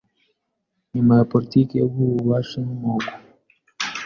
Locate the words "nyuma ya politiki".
0.93-1.73